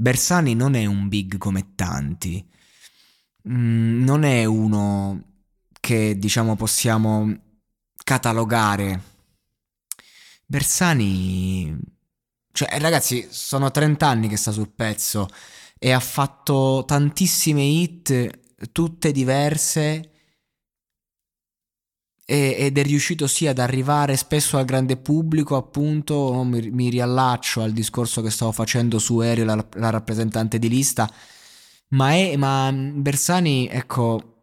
Bersani 0.00 0.54
non 0.54 0.74
è 0.74 0.86
un 0.86 1.08
big 1.08 1.38
come 1.38 1.74
tanti. 1.74 2.46
Mm, 3.48 4.04
non 4.04 4.22
è 4.22 4.44
uno 4.44 5.22
che 5.80 6.16
diciamo 6.18 6.54
possiamo 6.54 7.36
catalogare. 8.04 9.02
Bersani 10.46 11.96
cioè 12.52 12.78
ragazzi, 12.80 13.26
sono 13.30 13.70
30 13.70 14.06
anni 14.06 14.28
che 14.28 14.36
sta 14.36 14.50
sul 14.50 14.70
pezzo 14.70 15.28
e 15.78 15.92
ha 15.92 16.00
fatto 16.00 16.84
tantissime 16.86 17.62
hit 17.62 18.40
tutte 18.72 19.12
diverse 19.12 20.10
ed 22.30 22.76
è 22.76 22.82
riuscito 22.82 23.26
sì 23.26 23.46
ad 23.46 23.58
arrivare 23.58 24.14
spesso 24.18 24.58
al 24.58 24.66
grande 24.66 24.98
pubblico, 24.98 25.56
appunto, 25.56 26.42
mi, 26.44 26.70
mi 26.70 26.90
riallaccio 26.90 27.62
al 27.62 27.72
discorso 27.72 28.20
che 28.20 28.28
stavo 28.28 28.52
facendo 28.52 28.98
su 28.98 29.16
Aereo, 29.16 29.46
la, 29.46 29.66
la 29.76 29.88
rappresentante 29.88 30.58
di 30.58 30.68
lista, 30.68 31.10
ma, 31.88 32.12
è, 32.12 32.36
ma 32.36 32.70
Bersani, 32.70 33.66
ecco, 33.68 34.42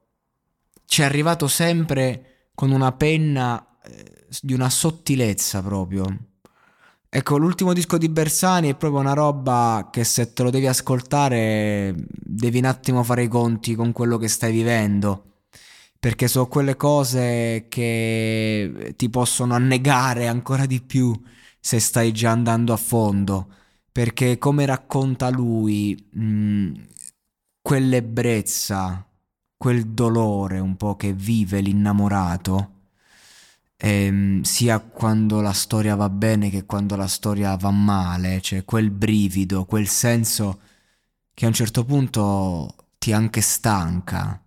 ci 0.87 1.01
è 1.01 1.05
arrivato 1.05 1.47
sempre 1.47 2.47
con 2.55 2.71
una 2.71 2.91
penna 2.91 3.77
eh, 3.83 4.25
di 4.41 4.53
una 4.53 4.71
sottilezza 4.71 5.61
proprio. 5.61 6.05
Ecco, 7.07 7.37
l'ultimo 7.37 7.71
disco 7.73 7.99
di 7.99 8.09
Bersani 8.09 8.69
è 8.69 8.75
proprio 8.75 9.01
una 9.01 9.13
roba 9.13 9.89
che 9.91 10.03
se 10.03 10.33
te 10.33 10.41
lo 10.41 10.49
devi 10.49 10.65
ascoltare 10.65 11.93
devi 12.09 12.57
un 12.57 12.65
attimo 12.65 13.03
fare 13.03 13.23
i 13.23 13.27
conti 13.27 13.75
con 13.75 13.91
quello 13.91 14.17
che 14.17 14.27
stai 14.27 14.51
vivendo 14.51 15.34
perché 16.05 16.27
sono 16.27 16.45
quelle 16.45 16.75
cose 16.75 17.65
che 17.67 18.93
ti 18.95 19.09
possono 19.09 19.55
annegare 19.55 20.27
ancora 20.27 20.67
di 20.67 20.79
più 20.79 21.19
se 21.59 21.79
stai 21.79 22.11
già 22.11 22.29
andando 22.29 22.73
a 22.73 22.77
fondo, 22.77 23.47
perché 23.91 24.37
come 24.37 24.67
racconta 24.67 25.31
lui, 25.31 25.97
mh, 26.11 26.73
quell'ebbrezza, 27.59 29.03
quel 29.57 29.87
dolore 29.87 30.59
un 30.59 30.75
po' 30.75 30.95
che 30.95 31.11
vive 31.11 31.59
l'innamorato, 31.61 32.71
ehm, 33.77 34.43
sia 34.43 34.81
quando 34.81 35.41
la 35.41 35.53
storia 35.53 35.95
va 35.95 36.09
bene 36.09 36.51
che 36.51 36.65
quando 36.65 36.95
la 36.95 37.07
storia 37.07 37.55
va 37.55 37.71
male, 37.71 38.41
cioè 38.41 38.63
quel 38.63 38.91
brivido, 38.91 39.65
quel 39.65 39.87
senso 39.87 40.59
che 41.33 41.45
a 41.45 41.47
un 41.47 41.55
certo 41.55 41.83
punto 41.83 42.75
ti 42.99 43.11
anche 43.11 43.41
stanca 43.41 44.39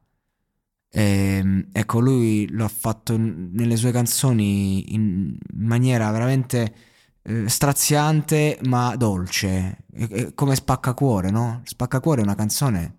e, 0.91 1.03
ehm, 1.03 1.69
ecco, 1.72 2.00
lui 2.00 2.49
lo 2.50 2.65
ha 2.65 2.69
fatto 2.69 3.16
nelle 3.19 3.76
sue 3.76 3.93
canzoni 3.93 4.94
in 4.94 5.37
maniera 5.54 6.10
veramente 6.10 6.75
eh, 7.22 7.49
straziante 7.49 8.59
ma 8.65 8.97
dolce, 8.97 9.84
e, 9.93 10.09
e 10.10 10.34
come 10.34 10.54
Spaccacuore, 10.54 11.31
no? 11.31 11.60
Spaccacuore 11.65 12.21
è 12.21 12.25
una 12.25 12.34
canzone 12.34 12.97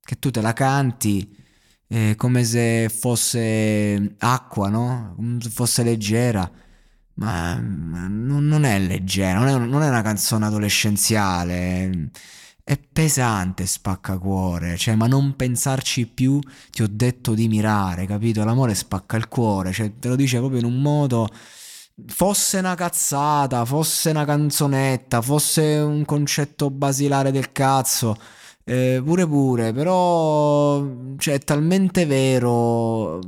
che 0.00 0.18
tu 0.18 0.30
te 0.30 0.40
la 0.40 0.52
canti 0.52 1.44
eh, 1.88 2.14
come 2.16 2.44
se 2.44 2.88
fosse 2.88 4.16
acqua, 4.18 4.68
no? 4.68 5.12
Come 5.16 5.38
se 5.40 5.50
fosse 5.50 5.82
leggera. 5.82 6.50
Ma, 7.14 7.54
non, 7.58 8.64
è 8.64 8.78
leggera, 8.78 9.38
non 9.38 9.48
è, 9.48 9.56
non 9.66 9.82
è 9.82 9.88
una 9.88 10.02
canzone 10.02 10.46
adolescenziale 10.46 12.10
è 12.68 12.76
pesante 12.78 13.64
spaccacuore, 13.64 14.76
cioè, 14.76 14.96
ma 14.96 15.06
non 15.06 15.36
pensarci 15.36 16.08
più, 16.08 16.40
ti 16.72 16.82
ho 16.82 16.88
detto 16.90 17.32
di 17.32 17.46
mirare, 17.46 18.06
capito? 18.06 18.42
L'amore 18.42 18.74
spacca 18.74 19.16
il 19.16 19.28
cuore, 19.28 19.70
cioè, 19.70 19.96
te 20.00 20.08
lo 20.08 20.16
dice 20.16 20.38
proprio 20.38 20.58
in 20.58 20.64
un 20.64 20.82
modo 20.82 21.28
fosse 22.08 22.58
una 22.58 22.74
cazzata, 22.74 23.64
fosse 23.64 24.10
una 24.10 24.24
canzonetta, 24.24 25.22
fosse 25.22 25.76
un 25.76 26.04
concetto 26.04 26.68
basilare 26.68 27.30
del 27.30 27.52
cazzo, 27.52 28.16
eh, 28.68 29.00
pure 29.04 29.28
pure, 29.28 29.72
però 29.72 30.84
cioè, 31.18 31.34
è 31.34 31.38
talmente 31.38 32.04
vero, 32.04 33.20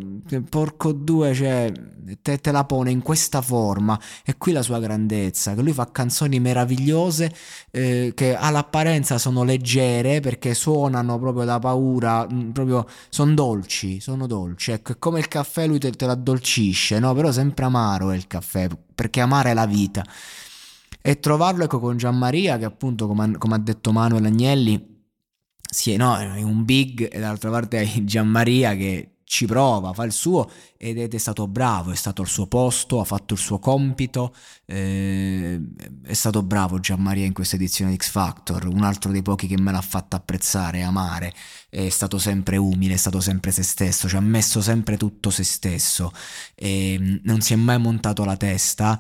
porco 0.49 0.91
due, 0.91 1.33
cioè, 1.33 1.73
te, 2.21 2.39
te, 2.39 2.51
la 2.51 2.65
pone 2.65 2.91
in 2.91 3.03
questa 3.03 3.41
forma 3.41 3.97
e 4.25 4.37
qui 4.37 4.51
la 4.51 4.63
sua 4.63 4.81
grandezza, 4.81 5.55
che 5.55 5.63
lui 5.63 5.73
fa 5.73 5.93
canzoni 5.93 6.41
meravigliose 6.41 7.33
eh, 7.71 8.13
che 8.17 8.35
all'apparenza 8.35 9.17
sono 9.19 9.45
leggere 9.45 10.19
perché 10.19 10.55
suonano 10.55 11.21
proprio 11.21 11.45
da 11.45 11.61
paura, 11.61 12.27
mm, 12.29 12.51
proprio 12.51 12.85
sono 13.09 13.33
dolci, 13.35 14.01
sono 14.01 14.27
dolci, 14.27 14.73
ecco, 14.73 14.95
è 14.95 14.99
come 14.99 15.21
il 15.21 15.29
caffè 15.29 15.69
lui 15.69 15.79
te, 15.79 15.93
te 15.93 16.07
l'addolcisce, 16.07 16.99
no? 16.99 17.15
Però 17.15 17.31
sempre 17.31 17.65
amaro 17.65 18.11
è 18.11 18.17
il 18.17 18.27
caffè, 18.27 18.67
perché 18.93 19.21
amare 19.21 19.51
è 19.53 19.55
la 19.55 19.67
vita. 19.67 20.05
E 21.01 21.21
trovarlo 21.21 21.63
ecco 21.65 21.79
con 21.79 21.97
Gianmaria, 21.97 22.59
che 22.59 22.65
appunto, 22.65 23.07
come, 23.07 23.39
come 23.39 23.55
ha 23.55 23.59
detto 23.59 23.93
Manuel 23.93 24.25
Agnelli, 24.25 24.97
sì, 25.71 25.97
no, 25.97 26.17
è 26.19 26.43
un 26.43 26.65
big 26.65 27.09
e 27.13 27.19
dall'altra 27.19 27.51
parte 27.51 27.79
hai 27.79 28.05
Gianmaria 28.05 28.75
che 28.75 29.18
ci 29.29 29.45
prova, 29.45 29.93
fa 29.93 30.05
il 30.05 30.13
suo 30.13 30.51
ed 30.79 31.13
è 31.13 31.19
stato 31.19 31.47
bravo, 31.49 31.91
è 31.91 31.97
stato 31.97 32.23
al 32.23 32.29
suo 32.29 32.47
posto, 32.47 33.01
ha 33.01 33.05
fatto 33.05 33.35
il 33.35 33.41
suo 33.41 33.59
compito, 33.59 34.33
eh, 34.65 35.61
è 36.03 36.13
stato 36.13 36.43
bravo 36.43 36.79
Gianmaria 36.79 37.27
in 37.27 37.33
questa 37.33 37.57
edizione 37.57 37.91
di 37.91 37.97
X 37.97 38.11
Factor, 38.11 38.67
un 38.67 38.85
altro 38.85 39.11
dei 39.11 39.23
pochi 39.23 39.47
che 39.47 39.59
me 39.61 39.71
l'ha 39.73 39.81
fatta 39.83 40.17
apprezzare 40.17 40.83
amare, 40.83 41.35
è 41.69 41.89
stato 41.91 42.17
sempre 42.19 42.57
umile, 42.57 42.95
è 42.95 42.97
stato 42.97 43.21
sempre 43.21 43.51
se 43.51 43.65
stesso, 43.65 44.09
ci 44.09 44.17
ha 44.17 44.21
messo 44.21 44.63
sempre 44.63 44.97
tutto 44.97 45.31
se 45.31 45.43
stesso, 45.43 46.11
e 46.55 47.21
non 47.25 47.41
si 47.43 47.53
è 47.53 47.57
mai 47.57 47.79
montato 47.79 48.25
la 48.25 48.37
testa, 48.37 48.99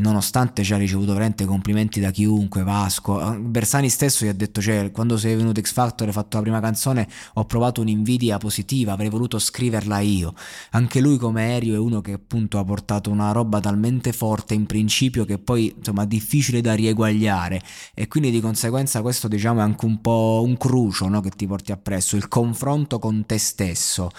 nonostante 0.00 0.62
ci 0.62 0.72
ha 0.72 0.76
ricevuto 0.76 1.12
veramente 1.12 1.46
complimenti 1.46 2.00
da 2.00 2.10
chiunque, 2.10 2.62
Vasco, 2.62 3.36
Bersani 3.40 3.88
stesso 3.88 4.24
gli 4.24 4.28
ha 4.28 4.34
detto, 4.34 4.60
cioè, 4.60 4.90
quando 4.92 5.16
sei 5.16 5.34
venuto 5.36 5.60
X 5.60 5.72
Factor 5.72 6.06
e 6.06 6.10
hai 6.10 6.14
fatto 6.14 6.36
la 6.36 6.42
prima 6.42 6.60
canzone 6.60 7.08
ho 7.34 7.44
provato 7.46 7.80
un'invidia 7.80 8.36
positiva, 8.38 8.92
avrei 8.92 9.08
voluto 9.08 9.38
scriverla 9.64 10.00
io, 10.00 10.34
anche 10.70 11.00
lui 11.00 11.16
come 11.16 11.42
Aereo 11.42 11.74
è 11.74 11.78
uno 11.78 12.00
che 12.00 12.12
appunto 12.12 12.58
ha 12.58 12.64
portato 12.64 13.10
una 13.10 13.32
roba 13.32 13.60
talmente 13.60 14.12
forte 14.12 14.54
in 14.54 14.66
principio 14.66 15.24
che 15.24 15.38
poi 15.38 15.74
insomma 15.76 16.04
difficile 16.04 16.60
da 16.60 16.74
rieguagliare. 16.74 17.62
E 17.94 18.08
quindi 18.08 18.30
di 18.30 18.40
conseguenza 18.40 19.00
questo 19.00 19.28
diciamo 19.28 19.60
è 19.60 19.62
anche 19.62 19.84
un 19.86 20.00
po' 20.00 20.42
un 20.44 20.56
crucio 20.56 21.08
no, 21.08 21.20
che 21.20 21.30
ti 21.30 21.46
porti 21.46 21.72
appresso, 21.72 22.16
il 22.16 22.28
confronto 22.28 22.98
con 22.98 23.24
te 23.26 23.38
stesso. 23.38 24.10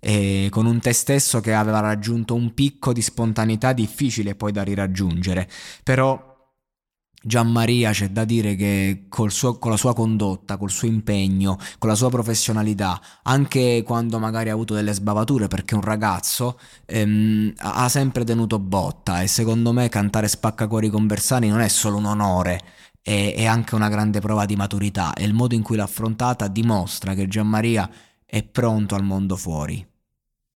E 0.00 0.46
con 0.50 0.66
un 0.66 0.78
te 0.78 0.92
stesso 0.92 1.40
che 1.40 1.54
aveva 1.54 1.80
raggiunto 1.80 2.34
un 2.34 2.54
picco 2.54 2.92
di 2.92 3.02
spontaneità 3.02 3.72
difficile 3.72 4.36
poi 4.36 4.52
da 4.52 4.62
riraggiungere, 4.62 5.48
però 5.82 6.27
Gianmaria 7.20 7.90
c'è 7.90 8.10
da 8.10 8.24
dire 8.24 8.54
che 8.54 9.06
suo, 9.28 9.58
con 9.58 9.72
la 9.72 9.76
sua 9.76 9.92
condotta, 9.92 10.56
col 10.56 10.70
suo 10.70 10.86
impegno, 10.86 11.58
con 11.78 11.88
la 11.88 11.96
sua 11.96 12.10
professionalità, 12.10 13.00
anche 13.24 13.82
quando 13.84 14.18
magari 14.20 14.50
ha 14.50 14.52
avuto 14.52 14.74
delle 14.74 14.92
sbavature 14.92 15.48
perché 15.48 15.74
è 15.74 15.78
un 15.78 15.82
ragazzo, 15.82 16.58
ehm, 16.86 17.54
ha 17.58 17.88
sempre 17.88 18.24
tenuto 18.24 18.58
botta 18.60 19.20
e 19.22 19.26
secondo 19.26 19.72
me 19.72 19.88
cantare 19.88 20.28
Spaccacuori 20.28 20.90
con 20.90 21.06
Bersani 21.06 21.48
non 21.48 21.60
è 21.60 21.68
solo 21.68 21.96
un 21.96 22.04
onore, 22.04 22.62
è, 23.02 23.34
è 23.36 23.46
anche 23.46 23.74
una 23.74 23.88
grande 23.88 24.20
prova 24.20 24.44
di 24.44 24.54
maturità 24.56 25.12
e 25.14 25.24
il 25.24 25.34
modo 25.34 25.54
in 25.54 25.62
cui 25.62 25.76
l'ha 25.76 25.84
affrontata 25.84 26.46
dimostra 26.48 27.14
che 27.14 27.26
Gianmaria 27.26 27.90
è 28.24 28.42
pronto 28.44 28.94
al 28.94 29.02
mondo 29.04 29.36
fuori. 29.36 29.87